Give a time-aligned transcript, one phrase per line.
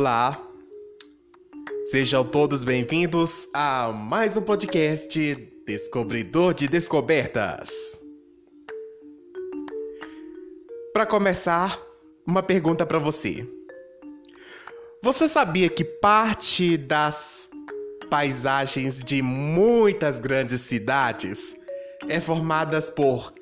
[0.00, 0.40] Olá,
[1.86, 5.34] sejam todos bem-vindos a mais um podcast
[5.66, 7.98] Descobridor de Descobertas.
[10.92, 11.76] Para começar,
[12.24, 13.44] uma pergunta para você.
[15.02, 17.50] Você sabia que parte das
[18.08, 21.56] paisagens de muitas grandes cidades
[22.08, 23.34] é formadas por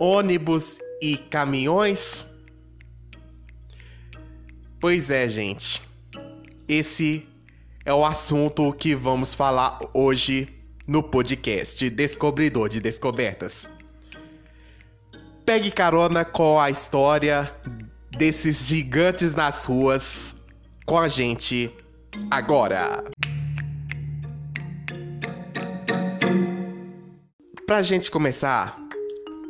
[0.00, 2.26] ônibus e caminhões?
[4.80, 5.89] Pois é, gente.
[6.72, 7.26] Esse
[7.84, 10.48] é o assunto que vamos falar hoje
[10.86, 13.68] no podcast Descobridor de Descobertas.
[15.44, 17.52] Pegue carona com a história
[18.16, 20.36] desses gigantes nas ruas
[20.86, 21.74] com a gente
[22.30, 23.02] agora.
[27.66, 28.80] Pra gente começar,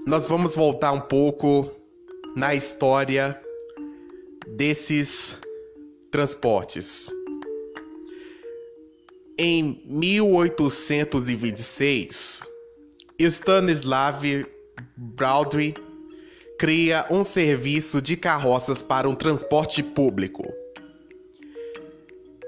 [0.07, 1.71] nós vamos voltar um pouco
[2.35, 3.39] na história
[4.57, 5.39] desses
[6.11, 7.11] transportes.
[9.43, 12.43] Em 1826,
[13.19, 14.23] Stanislav
[14.95, 15.75] Baldry
[16.59, 20.45] cria um serviço de carroças para um transporte público.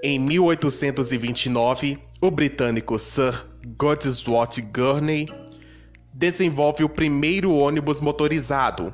[0.03, 3.43] Em 1829, o britânico Sir
[3.79, 5.27] Godswat Gurney
[6.13, 8.93] desenvolve o primeiro ônibus motorizado,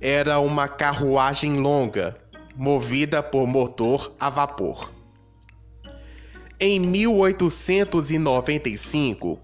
[0.00, 2.14] era uma carruagem longa,
[2.56, 4.96] movida por motor a vapor.
[6.60, 9.38] Em 1895,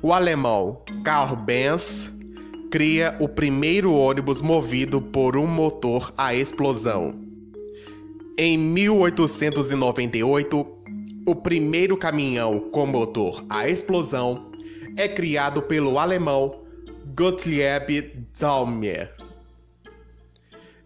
[0.00, 2.08] o alemão Karl Benz
[2.70, 7.20] cria o primeiro ônibus movido por um motor a explosão.
[8.38, 10.64] Em 1898,
[11.26, 14.52] o primeiro caminhão com motor a explosão
[14.96, 16.62] é criado pelo alemão
[17.16, 19.12] Gottlieb Daimler.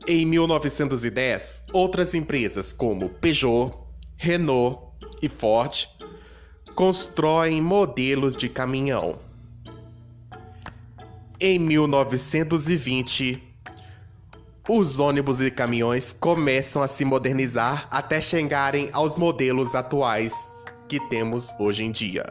[0.09, 3.77] Em 1910, outras empresas como Peugeot,
[4.17, 4.86] Renault
[5.27, 5.89] e Ford
[6.75, 9.19] constroem modelos de caminhão.
[11.41, 13.43] Em 1920,
[14.69, 20.33] os ônibus e caminhões começam a se modernizar até chegarem aos modelos atuais
[20.89, 22.25] que temos hoje em dia.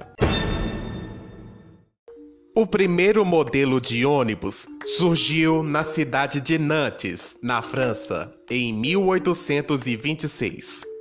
[2.57, 4.66] O primeiro modelo de ônibus
[4.97, 10.94] surgiu na cidade de Nantes, na França, em 1826.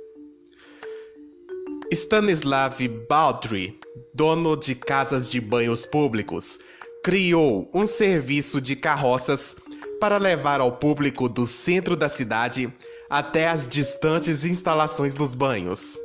[1.91, 3.79] Stanislav Baldry,
[4.13, 6.57] dono de casas de banhos públicos,
[7.03, 9.55] criou um serviço de carroças
[9.99, 12.73] para levar ao público do centro da cidade
[13.07, 15.95] até as distantes instalações dos banhos.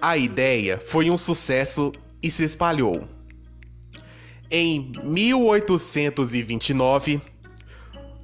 [0.00, 1.92] A ideia foi um sucesso
[2.22, 3.06] e se espalhou.
[4.50, 7.20] Em 1829,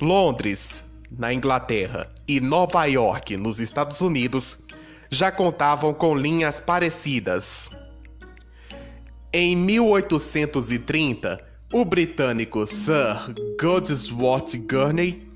[0.01, 4.59] Londres, na Inglaterra, e Nova York, nos Estados Unidos,
[5.11, 7.71] já contavam com linhas parecidas.
[9.33, 11.41] Em 1830,
[11.73, 15.29] o britânico Sir Godswat Gurney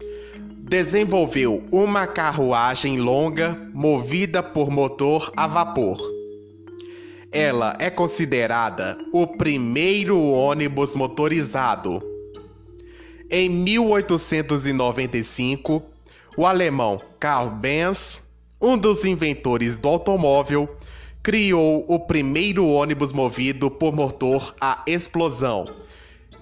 [0.58, 6.14] desenvolveu uma carruagem longa movida por motor a vapor
[7.34, 12.00] ela é considerada o primeiro ônibus motorizado.
[13.28, 15.82] Em 1895,
[16.36, 18.22] o alemão Karl Benz,
[18.64, 20.74] um dos inventores do automóvel,
[21.22, 25.66] criou o primeiro ônibus movido por motor a explosão,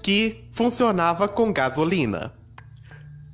[0.01, 2.33] que funcionava com gasolina.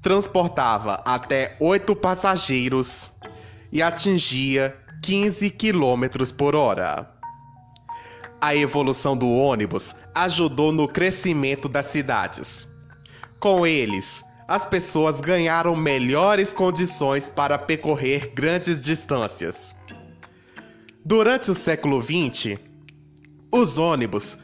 [0.01, 3.11] Transportava até oito passageiros
[3.71, 7.11] e atingia 15 km por hora.
[8.41, 12.67] A evolução do ônibus ajudou no crescimento das cidades.
[13.39, 19.77] Com eles, as pessoas ganharam melhores condições para percorrer grandes distâncias.
[21.05, 22.59] Durante o século XX,
[23.53, 24.39] os ônibus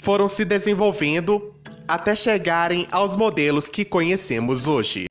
[0.00, 1.52] foram se desenvolvendo
[1.88, 5.06] até chegarem aos modelos que conhecemos hoje.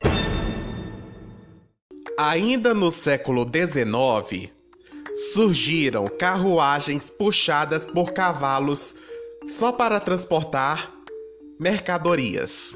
[2.17, 4.49] Ainda no século XIX,
[5.33, 8.95] surgiram carruagens puxadas por cavalos
[9.45, 10.91] só para transportar
[11.59, 12.75] mercadorias.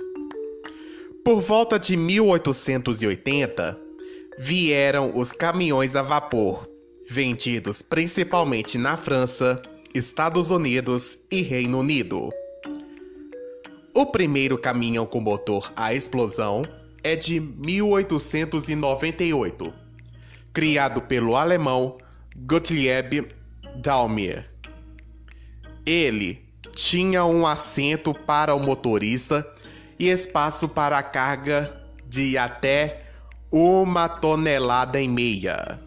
[1.23, 3.79] Por volta de 1880,
[4.39, 6.67] vieram os caminhões a vapor,
[7.07, 9.61] vendidos principalmente na França,
[9.93, 12.31] Estados Unidos e Reino Unido.
[13.93, 16.63] O primeiro caminhão com motor a explosão
[17.03, 19.71] é de 1898,
[20.51, 21.99] criado pelo alemão
[22.35, 23.27] Gottlieb
[23.75, 24.49] Daimler.
[25.85, 26.41] Ele
[26.73, 29.45] tinha um assento para o motorista
[30.01, 33.01] e espaço para carga de até
[33.51, 35.79] uma tonelada e meia.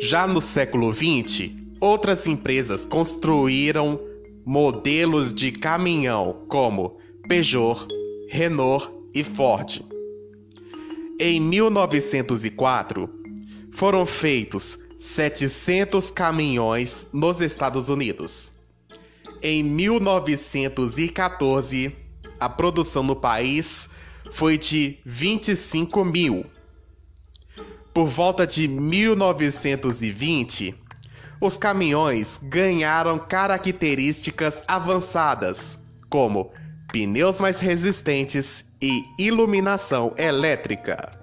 [0.00, 1.50] Já no século XX,
[1.80, 4.00] outras empresas construíram
[4.46, 7.88] modelos de caminhão como Peugeot,
[8.28, 9.82] Renault e Ford.
[11.18, 13.10] Em 1904,
[13.72, 18.52] foram feitos 700 caminhões nos Estados Unidos.
[19.42, 22.01] Em 1914,
[22.44, 23.88] a produção no país
[24.32, 26.44] foi de 25 mil.
[27.94, 30.74] Por volta de 1920,
[31.40, 35.78] os caminhões ganharam características avançadas,
[36.10, 36.50] como
[36.90, 41.16] pneus mais resistentes e iluminação elétrica.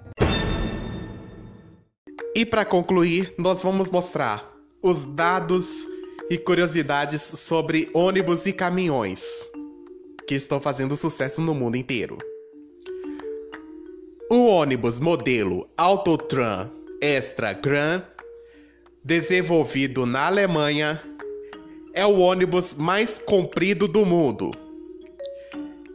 [2.34, 4.42] E para concluir, nós vamos mostrar
[4.82, 5.86] os dados
[6.30, 9.49] e curiosidades sobre ônibus e caminhões
[10.30, 12.16] que estão fazendo sucesso no mundo inteiro.
[14.30, 16.70] O ônibus modelo Autotran
[17.02, 18.04] Extra Grand,
[19.02, 21.02] desenvolvido na Alemanha,
[21.92, 24.52] é o ônibus mais comprido do mundo.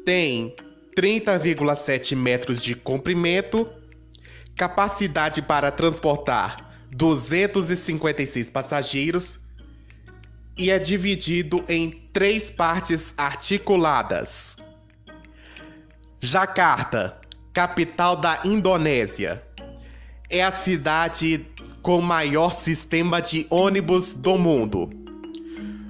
[0.03, 0.53] Tem
[0.97, 3.65] 30,7 metros de comprimento,
[4.53, 9.39] capacidade para transportar 256 passageiros
[10.57, 14.55] e é dividido em três partes articuladas.
[16.19, 17.19] Jakarta,
[17.53, 19.43] capital da Indonésia,
[20.29, 21.45] é a cidade
[21.81, 24.89] com maior sistema de ônibus do mundo.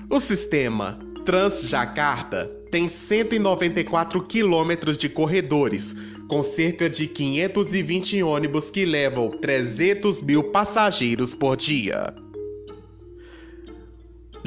[0.10, 5.96] O sistema Transjakarta tem 194 quilômetros de corredores,
[6.28, 12.14] com cerca de 520 ônibus que levam 300 mil passageiros por dia.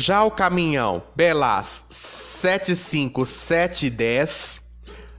[0.00, 4.60] Já o caminhão Belas 75710,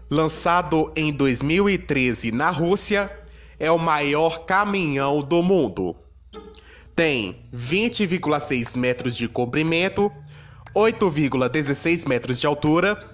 [0.09, 3.11] lançado em 2013 na Rússia,
[3.59, 5.97] é o maior caminhão do mundo.
[6.95, 10.09] Tem 20,6 metros de comprimento,
[10.73, 13.05] 8,16 metros de altura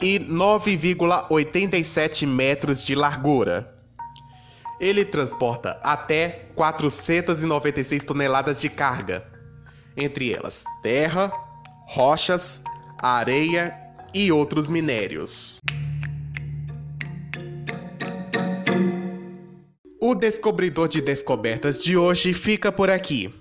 [0.00, 3.70] e 9,87 metros de largura.
[4.80, 9.30] Ele transporta até 496 toneladas de carga
[9.96, 11.30] entre elas terra,
[11.86, 12.62] rochas,
[12.98, 13.74] areia
[14.14, 15.60] e outros minérios.
[20.00, 23.32] O Descobridor de Descobertas de hoje fica por aqui.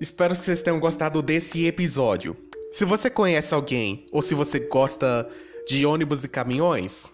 [0.00, 2.36] Espero que vocês tenham gostado desse episódio.
[2.70, 5.28] Se você conhece alguém ou se você gosta
[5.66, 7.12] de ônibus e caminhões,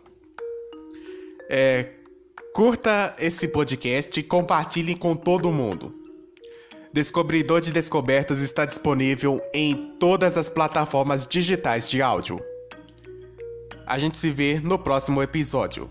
[1.48, 1.90] é,
[2.54, 6.03] curta esse podcast e compartilhe com todo mundo.
[6.94, 12.40] Descobridor de Descobertas está disponível em todas as plataformas digitais de áudio.
[13.84, 15.90] A gente se vê no próximo episódio.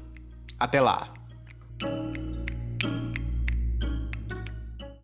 [0.57, 1.13] Até lá!